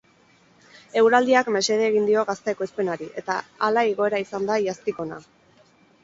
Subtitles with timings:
[1.01, 3.35] Eguraldiak mesede egin dio gazta ekoizpenari eta
[3.67, 5.21] hala igoera izan da iaztik hona.